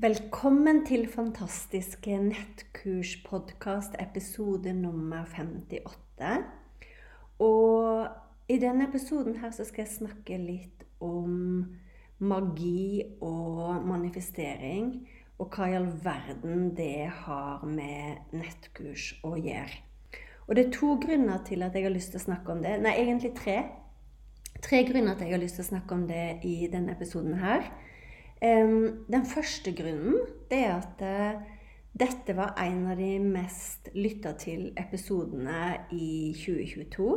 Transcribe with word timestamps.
Velkommen 0.00 0.78
til 0.88 1.02
fantastiske 1.12 2.14
nettkurspodkast, 2.24 3.98
episode 4.00 4.72
nummer 4.72 5.26
58. 5.28 6.30
Og 7.44 8.06
i 8.48 8.56
denne 8.62 8.86
episoden 8.88 9.36
her 9.42 9.52
så 9.52 9.66
skal 9.68 9.82
jeg 9.82 9.92
snakke 9.98 10.38
litt 10.40 10.86
om 11.04 11.66
magi 12.16 13.02
og 13.20 13.84
manifestering. 13.90 14.88
Og 15.36 15.52
hva 15.52 15.68
i 15.68 15.76
all 15.76 15.90
verden 16.06 16.70
det 16.80 17.10
har 17.26 17.68
med 17.68 18.32
nettkurs 18.32 19.10
å 19.20 19.34
gjøre. 19.36 19.82
Og 20.46 20.56
det 20.56 20.64
er 20.64 20.74
to 20.78 20.94
grunner 21.04 21.44
til 21.44 21.66
at 21.68 21.76
jeg 21.76 21.90
har 21.90 21.92
lyst 21.92 22.14
til 22.16 22.22
å 22.22 22.28
snakke 22.30 22.56
om 22.56 22.64
det. 22.64 22.78
Nei, 22.80 22.96
egentlig 23.04 23.34
tre. 23.36 23.60
Tre 24.64 24.80
grunner 24.88 25.12
til 25.12 25.26
at 25.26 25.28
jeg 25.28 25.36
har 25.36 25.44
lyst 25.44 25.60
til 25.60 25.68
å 25.68 25.72
snakke 25.74 26.00
om 26.00 26.08
det 26.08 26.26
i 26.48 26.56
denne 26.72 26.96
episoden 26.96 27.36
her. 27.44 27.68
Den 28.40 29.26
første 29.28 29.72
grunnen 29.76 30.16
det 30.48 30.58
er 30.64 30.78
at 30.78 31.02
eh, 31.04 31.40
dette 31.92 32.32
var 32.38 32.54
en 32.62 32.86
av 32.88 32.96
de 32.96 33.18
mest 33.20 33.90
lytta 33.92 34.32
til 34.40 34.70
episodene 34.80 35.74
i 35.92 36.32
2022. 36.38 37.08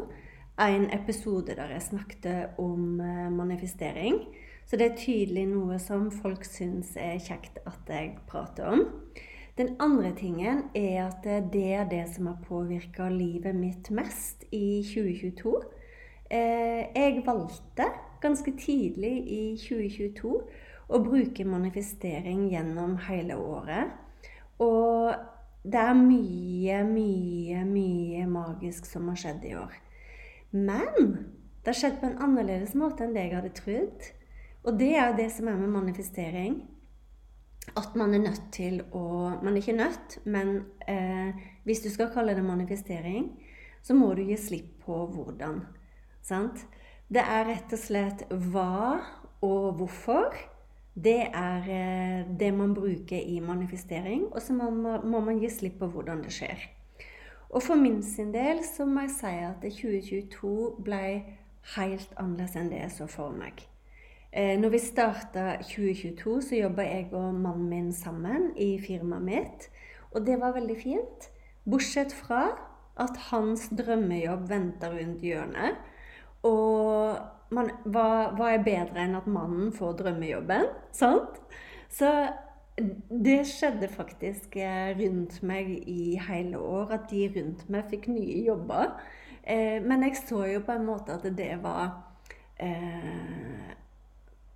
En 0.60 0.90
episode 0.94 1.56
der 1.56 1.72
jeg 1.72 1.86
snakket 1.86 2.58
om 2.60 3.00
eh, 3.00 3.30
manifestering. 3.32 4.20
Så 4.66 4.76
det 4.80 4.90
er 4.90 5.00
tydelig 5.00 5.46
noe 5.48 5.78
som 5.80 6.10
folk 6.12 6.44
syns 6.48 6.94
er 7.00 7.22
kjekt 7.24 7.62
at 7.68 7.88
jeg 7.88 8.18
prater 8.28 8.68
om. 8.74 8.84
Den 9.58 9.76
andre 9.80 10.12
tingen 10.18 10.66
er 10.76 11.08
at 11.08 11.24
det 11.24 11.66
er 11.78 11.88
det 11.88 12.04
som 12.16 12.28
har 12.28 12.44
påvirka 12.44 13.08
livet 13.14 13.56
mitt 13.56 13.92
mest 13.96 14.44
i 14.52 14.82
2022. 14.92 15.56
Eh, 16.34 16.92
jeg 16.96 17.24
valgte 17.26 17.88
ganske 18.24 18.56
tidlig 18.60 19.16
i 19.30 19.42
2022 19.62 20.36
og 20.90 21.06
bruker 21.08 21.48
manifestering 21.48 22.48
gjennom 22.52 22.98
hele 23.08 23.38
året. 23.40 23.94
Og 24.64 25.14
det 25.64 25.80
er 25.80 25.96
mye, 25.96 26.82
mye, 26.88 27.64
mye 27.68 28.26
magisk 28.28 28.88
som 28.90 29.08
har 29.12 29.20
skjedd 29.20 29.48
i 29.48 29.56
år. 29.60 29.80
Men 30.54 30.92
det 31.64 31.72
har 31.72 31.80
skjedd 31.80 32.02
på 32.02 32.10
en 32.10 32.20
annerledes 32.22 32.76
måte 32.78 33.06
enn 33.06 33.16
det 33.16 33.26
jeg 33.26 33.36
hadde 33.38 33.56
trodd. 33.58 34.12
Og 34.64 34.78
det 34.80 34.92
er 34.94 35.10
jo 35.10 35.20
det 35.22 35.30
som 35.36 35.48
er 35.50 35.60
med 35.60 35.72
manifestering. 35.72 36.62
At 37.80 37.96
man 37.96 38.14
er 38.14 38.26
nødt 38.26 38.50
til 38.52 38.82
å 38.92 39.04
Man 39.40 39.56
er 39.56 39.62
ikke 39.62 39.76
nødt, 39.78 40.18
men 40.26 40.66
eh, 40.88 41.32
hvis 41.64 41.82
du 41.84 41.90
skal 41.90 42.12
kalle 42.12 42.36
det 42.36 42.44
manifestering, 42.44 43.32
så 43.84 43.96
må 43.96 44.14
du 44.16 44.24
gi 44.28 44.36
slipp 44.38 44.84
på 44.86 45.06
hvordan. 45.16 45.62
Sant? 46.24 46.66
Det 47.08 47.24
er 47.24 47.48
rett 47.48 47.74
og 47.76 47.80
slett 47.80 48.24
hva 48.32 49.00
og 49.44 49.80
hvorfor 49.80 50.36
det 50.94 51.20
er 51.34 51.70
eh, 51.74 52.38
det 52.40 52.52
man 52.54 52.74
bruker 52.74 53.18
i 53.18 53.40
manifestering, 53.40 54.28
og 54.32 54.42
så 54.42 54.54
må, 54.54 54.70
må 55.02 55.20
man 55.20 55.40
gi 55.42 55.50
slipp 55.50 55.80
på 55.82 55.90
hvordan 55.94 56.22
det 56.24 56.34
skjer. 56.36 56.70
Og 57.50 57.62
for 57.64 57.78
min 57.78 58.02
sin 58.04 58.34
del 58.34 58.64
så 58.66 58.86
må 58.86 59.06
jeg 59.06 59.16
si 59.18 59.34
at 59.46 59.62
2022 59.62 60.54
ble 60.86 61.04
helt 61.76 62.18
annerledes 62.18 62.58
enn 62.58 62.72
det 62.72 62.82
jeg 62.82 62.94
så 62.98 63.08
for 63.10 63.34
meg. 63.34 63.62
Eh, 64.34 64.58
når 64.58 64.74
vi 64.74 64.82
starta 64.82 65.46
2022, 65.62 66.42
så 66.42 66.58
jobba 66.58 66.86
jeg 66.88 67.10
og 67.14 67.34
mannen 67.38 67.70
min 67.70 67.92
sammen 67.94 68.50
i 68.58 68.76
firmaet 68.82 69.26
mitt. 69.28 69.68
Og 70.12 70.26
det 70.26 70.40
var 70.42 70.56
veldig 70.58 70.78
fint. 70.82 71.30
Bortsett 71.70 72.14
fra 72.14 72.48
at 73.00 73.18
hans 73.30 73.70
drømmejobb 73.74 74.50
venta 74.50 74.90
rundt 74.94 75.22
hjørnet. 75.26 75.78
Og 76.48 77.54
man, 77.54 77.70
hva, 77.86 78.08
hva, 78.36 78.50
er 78.52 78.66
bedre 78.66 79.04
enn 79.06 79.18
at 79.20 79.30
mannen 79.30 79.72
får 79.76 80.00
drømmejobben? 80.02 80.68
Sant? 80.96 81.40
Så 81.94 82.10
det 83.10 83.44
skjedde 83.46 83.88
faktisk 83.92 84.56
eh, 84.58 84.94
rundt 84.98 85.38
meg 85.46 85.70
i 85.90 86.16
hele 86.28 86.60
år, 86.60 86.96
at 86.98 87.12
de 87.12 87.28
rundt 87.36 87.68
meg 87.72 87.90
fikk 87.92 88.10
nye 88.10 88.40
jobber. 88.48 88.96
Eh, 89.44 89.78
men 89.84 90.08
jeg 90.08 90.18
så 90.24 90.42
jo 90.50 90.64
på 90.66 90.74
en 90.74 90.88
måte 90.88 91.14
at 91.14 91.28
det 91.38 91.52
var 91.62 91.92
eh, 92.64 93.74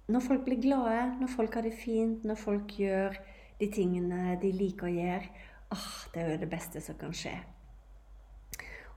Når 0.08 0.24
folk 0.24 0.46
blir 0.46 0.62
glade, 0.64 1.20
når 1.20 1.28
folk 1.28 1.54
har 1.60 1.68
det 1.68 1.76
fint, 1.76 2.24
når 2.24 2.40
folk 2.40 2.72
gjør 2.80 3.18
de 3.60 3.68
tingene 3.74 4.38
de 4.42 4.52
liker 4.56 4.88
å 4.88 4.94
gjøre, 4.96 5.46
ah, 5.76 5.92
det 6.14 6.22
er 6.22 6.32
jo 6.32 6.42
det 6.46 6.50
beste 6.50 6.82
som 6.82 6.96
kan 6.98 7.14
skje. 7.14 7.36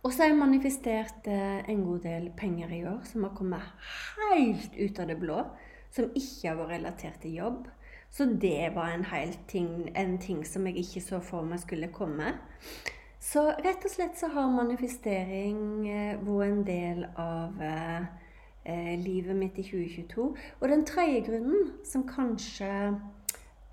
Og 0.03 0.13
så 0.13 0.23
har 0.23 0.31
jeg 0.31 0.39
manifestert 0.41 1.27
eh, 1.29 1.61
en 1.69 1.83
god 1.85 2.07
del 2.07 2.31
penger 2.37 2.73
i 2.73 2.85
år 2.89 3.03
som 3.05 3.27
har 3.27 3.35
kommet 3.37 3.89
helt 4.31 4.79
ut 4.79 5.01
av 5.03 5.11
det 5.11 5.19
blå. 5.21 5.43
Som 5.93 6.13
ikke 6.15 6.49
har 6.49 6.57
vært 6.61 6.73
relatert 6.77 7.21
til 7.21 7.37
jobb. 7.41 7.67
Så 8.11 8.25
det 8.43 8.73
var 8.75 8.95
en, 8.95 9.05
ting, 9.47 9.91
en 9.97 10.17
ting 10.19 10.47
som 10.47 10.67
jeg 10.67 10.83
ikke 10.83 11.03
så 11.05 11.21
for 11.23 11.47
meg 11.47 11.61
skulle 11.63 11.93
komme. 11.95 12.33
Så 13.21 13.45
rett 13.61 13.85
og 13.85 13.93
slett 13.93 14.17
så 14.19 14.31
har 14.33 14.49
manifestering 14.51 15.61
eh, 15.87 16.23
vært 16.25 16.49
en 16.49 16.65
del 16.67 17.05
av 17.21 17.61
eh, 17.63 18.09
eh, 18.65 18.95
livet 18.99 19.37
mitt 19.37 19.61
i 19.61 19.67
2022. 19.67 20.27
Og 20.61 20.69
den 20.73 20.87
tredje 20.89 21.27
grunnen, 21.29 21.75
som 21.85 22.07
kanskje 22.09 22.71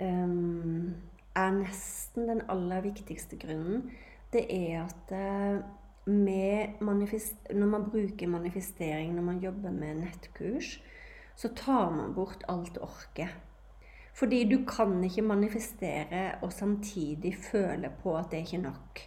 um, 0.02 0.94
er 1.38 1.56
nesten 1.56 2.28
den 2.28 2.44
aller 2.52 2.84
viktigste 2.86 3.40
grunnen, 3.40 3.88
det 4.34 4.44
er 4.52 4.84
at 4.84 5.16
eh, 5.16 5.64
når 6.08 7.66
man 7.68 7.90
bruker 7.92 8.28
manifestering, 8.28 9.16
når 9.16 9.24
man 9.24 9.40
jobber 9.44 9.72
med 9.72 9.96
nettkurs, 10.02 10.78
så 11.36 11.52
tar 11.56 11.92
man 11.92 12.14
bort 12.16 12.44
alt 12.50 12.78
orket. 12.82 13.30
Fordi 14.18 14.44
du 14.50 14.64
kan 14.66 15.04
ikke 15.04 15.22
manifestere 15.22 16.36
og 16.42 16.54
samtidig 16.54 17.36
føle 17.52 17.92
på 18.04 18.16
at 18.18 18.32
det 18.32 18.40
er 18.40 18.46
ikke 18.48 18.64
nok. 18.64 19.02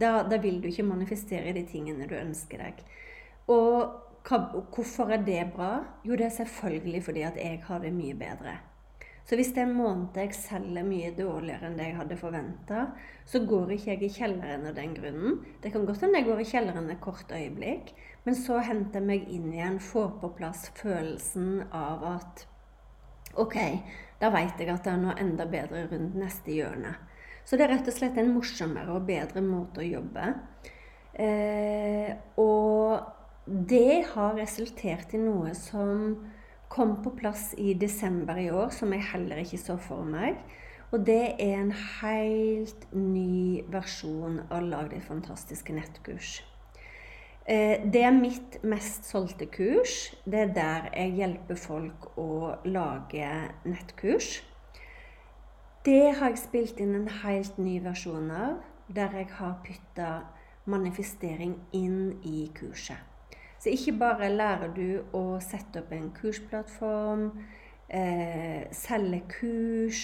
Da, 0.00 0.10
da 0.30 0.36
vil 0.42 0.60
du 0.62 0.68
ikke 0.68 0.82
manifestere 0.82 1.54
de 1.54 1.62
tingene 1.70 2.08
du 2.10 2.14
ønsker 2.18 2.60
deg. 2.60 2.82
Og 3.48 3.94
hva, 4.28 4.38
hvorfor 4.74 5.12
er 5.14 5.22
det 5.24 5.52
bra? 5.54 5.78
Jo, 6.04 6.16
det 6.18 6.26
er 6.26 6.36
selvfølgelig 6.42 7.04
fordi 7.04 7.24
at 7.24 7.36
jeg 7.40 7.62
har 7.64 7.78
det 7.78 7.92
mye 7.94 8.14
bedre. 8.14 8.58
Så 9.24 9.38
hvis 9.40 9.54
det 9.56 9.62
er 9.62 9.70
en 9.70 9.78
måned 9.78 10.18
jeg 10.20 10.36
selger 10.36 10.84
mye 10.84 11.12
dårligere 11.16 11.70
enn 11.70 11.78
det 11.78 11.86
jeg 11.88 11.96
hadde 11.96 12.18
forventa, 12.20 12.80
så 13.24 13.40
går 13.48 13.72
ikke 13.72 13.94
jeg 13.94 14.02
i 14.04 14.10
kjelleren 14.18 14.66
av 14.68 14.74
den 14.76 14.92
grunnen. 14.98 15.38
Det 15.64 15.72
kan 15.72 15.86
godt 15.88 16.04
hende 16.04 16.20
jeg 16.20 16.28
går 16.28 16.42
i 16.42 16.48
kjelleren 16.50 16.90
et 16.92 17.00
kort 17.04 17.32
øyeblikk, 17.32 17.94
men 18.26 18.36
så 18.36 18.60
henter 18.64 19.00
jeg 19.00 19.08
meg 19.08 19.30
inn 19.32 19.48
igjen, 19.52 19.80
får 19.80 20.18
på 20.20 20.30
plass 20.36 20.66
følelsen 20.76 21.64
av 21.72 22.04
at 22.10 22.44
OK, 23.40 23.56
da 24.20 24.30
veit 24.30 24.60
jeg 24.60 24.70
at 24.70 24.84
det 24.84 24.92
er 24.92 25.00
noe 25.00 25.16
enda 25.18 25.48
bedre 25.50 25.86
rundt 25.90 26.20
neste 26.20 26.52
hjørne. 26.54 26.92
Så 27.44 27.56
det 27.56 27.66
er 27.66 27.74
rett 27.74 27.88
og 27.88 27.96
slett 27.96 28.20
en 28.20 28.32
morsommere 28.32 28.92
og 28.92 29.08
bedre 29.08 29.42
måte 29.44 29.82
å 29.82 29.88
jobbe. 29.88 30.30
Eh, 31.14 32.12
og 32.40 33.04
det 33.44 34.04
har 34.14 34.36
resultert 34.38 35.12
i 35.16 35.20
noe 35.20 35.52
som 35.56 36.14
kom 36.74 36.96
på 37.02 37.12
plass 37.14 37.52
i 37.58 37.74
desember 37.78 38.38
i 38.40 38.50
år, 38.50 38.72
som 38.74 38.92
jeg 38.92 39.06
heller 39.12 39.42
ikke 39.44 39.60
så 39.62 39.76
for 39.78 40.06
meg. 40.06 40.40
Og 40.94 41.04
det 41.06 41.34
er 41.42 41.60
en 41.60 41.72
helt 41.74 42.88
ny 42.94 43.62
versjon 43.70 44.40
av 44.50 44.66
Lag 44.66 44.90
ditt 44.90 45.06
fantastiske 45.06 45.74
nettkurs. 45.74 46.40
Eh, 47.46 47.82
det 47.92 48.02
er 48.02 48.14
mitt 48.14 48.58
mest 48.64 49.06
solgte 49.10 49.46
kurs. 49.46 50.14
Det 50.24 50.40
er 50.40 50.52
der 50.56 50.90
jeg 50.94 51.16
hjelper 51.18 51.58
folk 51.60 52.06
å 52.18 52.28
lage 52.64 53.30
nettkurs. 53.66 54.38
Det 55.84 56.14
har 56.16 56.32
jeg 56.32 56.40
spilt 56.40 56.78
inn 56.80 56.94
en 56.96 57.10
helt 57.22 57.58
ny 57.60 57.76
versjon 57.84 58.30
av, 58.32 58.62
der 58.88 59.18
jeg 59.18 59.28
har 59.36 59.58
putta 59.66 60.12
manifestering 60.64 61.58
inn 61.76 62.22
i 62.24 62.46
kurset. 62.56 63.13
Så 63.64 63.72
ikke 63.72 63.94
bare 63.96 64.26
lærer 64.28 64.74
du 64.76 65.16
å 65.16 65.38
sette 65.40 65.80
opp 65.80 65.92
en 65.96 66.10
kursplattform, 66.12 67.30
eh, 67.88 68.66
selge 68.76 69.22
kurs, 69.30 70.02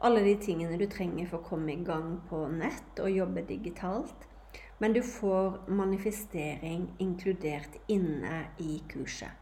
alle 0.00 0.22
de 0.22 0.36
tingene 0.38 0.78
du 0.78 0.86
trenger 0.86 1.26
for 1.26 1.40
å 1.40 1.48
komme 1.48 1.72
i 1.72 1.82
gang 1.82 2.20
på 2.28 2.44
nett 2.54 3.02
og 3.02 3.10
jobbe 3.10 3.42
digitalt. 3.48 4.28
Men 4.78 4.94
du 4.94 5.02
får 5.02 5.66
manifestering 5.66 6.86
inkludert 7.02 7.80
inne 7.88 8.44
i 8.62 8.78
kurset. 8.86 9.34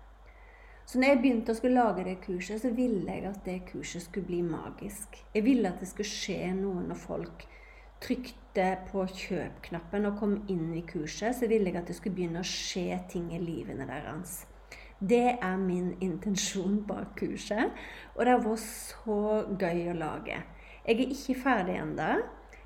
Så 0.86 0.96
når 0.96 1.08
jeg 1.08 1.20
begynte 1.20 1.52
å 1.52 1.60
skulle 1.60 1.84
lage 1.84 2.08
det 2.08 2.22
kurset, 2.24 2.62
så 2.62 2.72
ville 2.72 3.04
jeg 3.04 3.28
at 3.28 3.44
det 3.44 3.66
kurset 3.68 4.02
skulle 4.02 4.30
bli 4.32 4.40
magisk. 4.40 5.20
Jeg 5.34 5.44
ville 5.44 5.68
at 5.68 5.84
det 5.84 5.92
skulle 5.92 6.08
skje 6.08 6.54
noe 6.56 6.88
når 6.88 7.04
folk 7.04 7.44
trykte 8.00 8.47
på 8.90 9.04
kjøp-knappen 9.06 10.08
og 10.08 10.18
kom 10.20 10.38
inn 10.50 10.72
i 10.74 10.84
kurset. 10.88 11.36
Så 11.38 11.50
ville 11.50 11.70
jeg 11.70 11.80
at 11.80 11.90
det 11.90 11.98
skulle 11.98 12.16
begynne 12.16 12.42
å 12.42 12.48
skje 12.48 12.98
ting 13.12 13.30
i 13.34 13.42
livene 13.42 13.86
deres. 13.88 14.40
Det 14.98 15.36
er 15.36 15.60
min 15.62 15.92
intensjon 16.02 16.80
bak 16.86 17.12
kurset, 17.20 17.70
og 18.16 18.24
det 18.24 18.34
har 18.34 18.42
vært 18.42 18.64
så 18.66 19.20
gøy 19.54 19.92
å 19.92 19.98
lage. 20.00 20.40
Jeg 20.88 20.98
er 20.98 21.14
ikke 21.14 21.38
ferdig 21.44 21.78
ennå. 21.78 22.10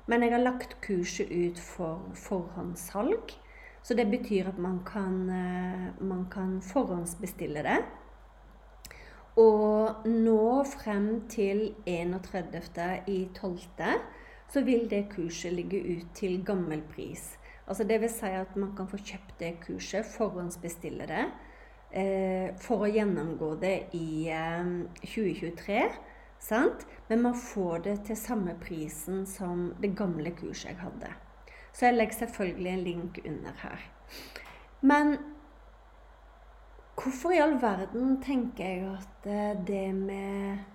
Men 0.05 0.25
jeg 0.25 0.33
har 0.33 0.41
lagt 0.43 0.81
kurset 0.83 1.29
ut 1.31 1.59
for 1.63 2.01
forhåndssalg. 2.19 3.31
Så 3.83 3.95
det 3.95 4.09
betyr 4.11 4.47
at 4.51 4.57
man 4.59 4.81
kan, 4.85 5.29
eh, 5.29 6.03
man 6.03 6.27
kan 6.31 6.61
forhåndsbestille 6.61 7.63
det. 7.63 7.83
Og 9.37 9.95
nå 10.05 10.63
frem 10.63 11.27
til 11.29 11.75
31.12. 11.87 13.99
så 14.53 14.61
vil 14.61 14.85
det 14.89 15.07
kurset 15.09 15.53
ligge 15.53 15.79
ut 15.81 16.11
til 16.13 16.43
gammel 16.45 16.83
pris. 16.93 17.33
Altså 17.67 17.87
vil 17.87 18.09
si 18.11 18.29
at 18.37 18.55
man 18.59 18.75
kan 18.77 18.87
få 18.87 18.99
kjøpt 19.01 19.39
det 19.39 19.53
kurset, 19.63 20.05
forhåndsbestille 20.05 21.07
det, 21.09 21.23
eh, 21.91 22.49
for 22.61 22.85
å 22.85 22.91
gjennomgå 22.91 23.55
det 23.61 23.77
i 23.97 24.29
eh, 24.29 24.73
2023. 25.01 25.79
Sant? 26.43 26.85
Men 27.07 27.23
man 27.23 27.35
får 27.39 27.85
det 27.87 27.95
til 28.09 28.19
samme 28.19 28.53
prisen 28.61 29.25
som 29.25 29.71
det 29.81 29.95
gamle 29.97 30.35
kurset 30.35 30.73
jeg 30.73 30.81
hadde. 30.83 31.13
Så 31.73 31.87
jeg 31.87 31.97
legger 31.97 32.19
selvfølgelig 32.19 32.71
en 32.73 32.83
link 32.83 33.19
under 33.25 33.55
her. 33.63 33.87
Men 34.81 35.15
hvorfor 36.99 37.33
i 37.33 37.41
all 37.41 37.55
verden 37.61 38.19
tenker 38.21 38.63
jeg 38.63 38.85
at 38.91 39.25
eh, 39.31 39.65
det 39.65 39.87
med 39.95 40.72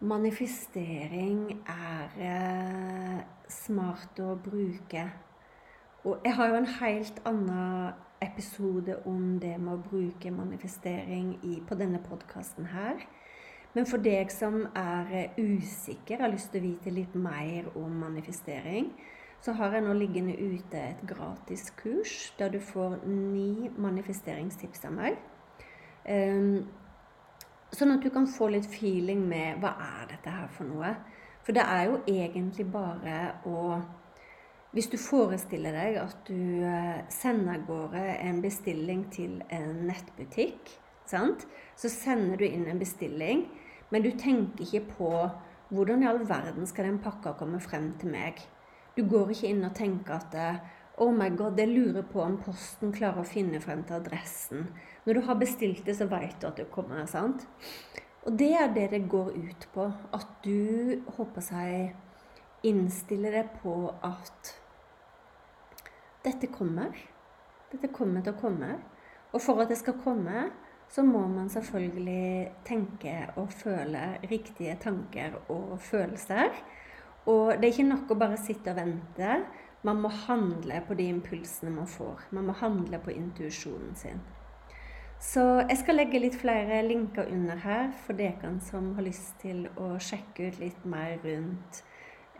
manifestering 0.00 1.62
er 1.68 2.18
eh, 2.20 3.20
smart 3.48 4.20
å 4.20 4.34
bruke? 4.40 5.06
Og 6.06 6.24
jeg 6.24 6.36
har 6.36 6.50
jo 6.50 6.58
en 6.60 6.74
helt 6.78 7.22
annen 7.26 7.94
episode 8.22 8.98
om 9.08 9.36
det 9.40 9.56
med 9.60 9.74
å 9.74 9.82
bruke 9.82 10.30
manifestering 10.32 11.34
i, 11.42 11.58
på 11.66 11.78
denne 11.78 12.00
podkasten 12.04 12.68
her. 12.72 13.02
Men 13.76 13.88
for 13.88 14.00
deg 14.00 14.30
som 14.32 14.62
er 14.76 15.12
eh, 15.12 15.36
usikker, 15.36 16.22
har 16.22 16.32
lyst 16.32 16.52
til 16.52 16.62
å 16.62 16.68
vite 16.70 16.92
litt 16.94 17.16
mer 17.18 17.68
om 17.76 17.98
manifestering, 18.00 18.92
så 19.40 19.52
har 19.58 19.76
jeg 19.76 19.84
nå 19.84 19.92
liggende 19.94 20.36
ute 20.36 20.80
et 20.80 21.02
gratis 21.06 21.68
kurs 21.76 22.32
der 22.38 22.54
du 22.54 22.60
får 22.60 23.02
ni 23.04 23.68
manifesteringstips 23.76 24.86
av 24.88 24.96
meg. 24.96 25.20
Um, 26.08 26.64
sånn 27.76 27.94
at 27.94 28.04
du 28.04 28.10
kan 28.12 28.26
få 28.30 28.50
litt 28.52 28.66
feeling 28.70 29.22
med 29.28 29.60
hva 29.62 29.74
er 29.84 30.08
dette 30.14 30.32
her 30.32 30.48
for 30.52 30.68
noe. 30.68 30.94
For 31.46 31.54
det 31.56 31.62
er 31.62 31.84
jo 31.90 32.00
egentlig 32.10 32.66
bare 32.72 33.20
å 33.46 33.82
Hvis 34.76 34.90
du 34.92 34.98
forestiller 35.00 35.72
deg 35.72 35.94
at 35.96 36.26
du 36.26 36.64
eh, 36.68 36.98
sender 37.08 37.54
av 37.54 37.62
gårde 37.64 38.00
en 38.26 38.42
bestilling 38.44 39.06
til 39.14 39.38
en 39.48 39.86
nettbutikk, 39.88 40.68
sant? 41.08 41.46
så 41.78 41.88
sender 41.88 42.36
du 42.36 42.44
inn 42.44 42.66
en 42.68 42.82
bestilling 42.82 43.46
men 43.90 44.02
du 44.02 44.10
tenker 44.18 44.64
ikke 44.64 44.94
på 44.96 45.10
hvordan 45.70 46.02
i 46.02 46.08
all 46.10 46.22
verden 46.28 46.66
skal 46.66 46.88
den 46.88 46.98
pakka 47.02 47.34
komme 47.38 47.60
frem 47.62 47.92
til 48.00 48.10
meg? 48.14 48.40
Du 48.96 49.04
går 49.08 49.30
ikke 49.34 49.50
inn 49.52 49.64
og 49.66 49.74
tenker 49.76 50.18
at 50.18 50.34
Oh 50.98 51.12
my 51.12 51.28
god, 51.36 51.58
jeg 51.60 51.68
lurer 51.68 52.04
på 52.08 52.22
om 52.24 52.38
Posten 52.40 52.92
klarer 52.96 53.20
å 53.20 53.28
finne 53.28 53.58
frem 53.60 53.82
til 53.84 53.98
adressen. 53.98 54.62
Når 55.04 55.18
du 55.18 55.26
har 55.26 55.36
bestilt 55.36 55.82
det, 55.84 55.92
så 55.98 56.06
veit 56.08 56.38
du 56.40 56.46
at 56.48 56.56
det 56.56 56.70
kommer. 56.72 57.02
sant? 57.04 57.44
Og 58.24 58.38
det 58.40 58.54
er 58.56 58.72
det 58.72 58.86
det 58.94 59.02
går 59.12 59.28
ut 59.36 59.66
på. 59.74 59.90
At 60.16 60.30
du, 60.44 61.02
håper 61.18 61.44
seg, 61.44 61.92
innstiller 62.64 63.36
deg 63.36 63.50
på 63.60 63.74
at 64.08 64.54
dette 66.24 66.48
kommer. 66.48 66.96
Dette 67.74 67.92
kommer 67.92 68.24
til 68.24 68.32
å 68.32 68.40
komme. 68.40 68.72
Og 69.34 69.44
for 69.44 69.60
at 69.60 69.68
det 69.68 69.76
skal 69.82 70.00
komme, 70.00 70.48
så 70.88 71.04
må 71.04 71.26
man 71.28 71.52
selvfølgelig 71.52 72.54
tenke 72.64 73.18
og 73.36 73.52
føle 73.52 74.16
riktige 74.30 74.80
tanker 74.80 75.36
og 75.52 75.76
følelser. 75.76 76.56
Og 77.26 77.58
det 77.58 77.68
er 77.68 77.72
ikke 77.74 77.88
nok 77.90 78.10
å 78.14 78.20
bare 78.24 78.40
sitte 78.40 78.72
og 78.72 78.80
vente. 78.80 79.30
Man 79.86 80.00
må 80.02 80.10
handle 80.26 80.80
på 80.88 80.96
de 80.98 81.06
impulsene 81.12 81.70
man 81.70 81.86
får. 81.86 82.26
Man 82.34 82.48
må 82.48 82.56
handle 82.58 82.98
på 83.02 83.14
intuisjonen 83.14 83.94
sin. 83.98 84.24
Så 85.22 85.42
jeg 85.62 85.78
skal 85.80 85.96
legge 85.96 86.20
litt 86.20 86.34
flere 86.36 86.82
linker 86.84 87.30
under 87.32 87.60
her 87.62 87.92
for 88.04 88.18
dere 88.18 88.50
som 88.66 88.90
har 88.98 89.06
lyst 89.06 89.38
til 89.40 89.64
å 89.80 89.94
sjekke 90.02 90.50
ut 90.50 90.58
litt 90.60 90.82
mer 90.84 91.16
rundt 91.22 91.80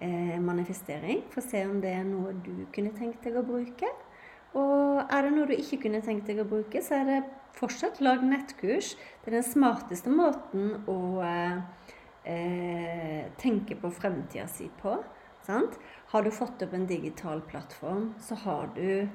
eh, 0.03 0.37
manifestering. 0.43 1.23
For 1.33 1.41
å 1.41 1.47
se 1.47 1.63
om 1.69 1.79
det 1.85 1.95
er 1.97 2.05
noe 2.09 2.35
du 2.45 2.67
kunne 2.75 2.93
tenkt 2.99 3.25
deg 3.25 3.39
å 3.39 3.47
bruke. 3.47 3.89
Og 4.57 5.01
er 5.05 5.27
det 5.27 5.33
noe 5.35 5.49
du 5.49 5.57
ikke 5.57 5.81
kunne 5.87 6.03
tenkt 6.05 6.29
deg 6.29 6.43
å 6.43 6.49
bruke, 6.49 6.83
så 6.85 7.01
er 7.01 7.09
det 7.09 7.19
fortsatt 7.57 8.03
lag 8.05 8.25
nettkurs. 8.25 8.93
Det 9.23 9.33
er 9.33 9.39
den 9.39 9.47
smarteste 9.47 10.13
måten 10.13 10.75
å 10.91 11.23
eh, 11.25 13.25
tenke 13.41 13.79
på 13.81 13.93
fremtida 13.95 14.49
si 14.53 14.69
på. 14.83 14.99
Sant? 15.47 15.79
Har 16.11 16.27
du 16.27 16.31
fått 16.35 16.63
opp 16.63 16.75
en 16.75 16.87
digital 16.91 17.41
plattform, 17.47 18.15
så 18.21 18.35
har 18.47 18.71
du 18.75 19.09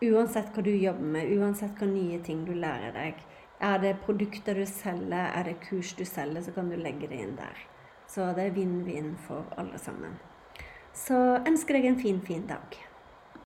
Uansett 0.00 0.54
hva 0.56 0.62
du 0.64 0.70
jobber 0.72 1.04
med, 1.12 1.28
uansett 1.36 1.76
hva 1.76 1.84
nye 1.84 2.16
ting 2.24 2.46
du 2.46 2.54
lærer 2.56 2.94
deg, 2.94 3.18
er 3.60 3.82
det 3.82 3.98
produkter 4.06 4.56
du 4.56 4.64
selger, 4.64 5.26
er 5.28 5.44
det 5.44 5.58
kurs 5.66 5.92
du 5.98 6.06
selger, 6.08 6.40
så 6.40 6.54
kan 6.56 6.70
du 6.72 6.76
legge 6.80 7.10
det 7.10 7.18
inn 7.20 7.34
der. 7.36 7.58
Så 8.08 8.30
det 8.32 8.46
er 8.48 8.54
vinn-vinn 8.56 9.12
for 9.26 9.44
alle 9.60 9.76
sammen. 9.78 10.16
Så 10.96 11.18
ønsker 11.44 11.76
deg 11.76 11.90
en 11.90 12.00
fin, 12.00 12.22
fin 12.24 12.46
dag. 12.48 12.80